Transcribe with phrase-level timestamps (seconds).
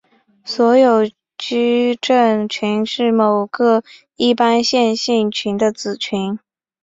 [0.43, 3.83] 所有矩阵群是某个
[4.15, 6.39] 一般线性群的子群。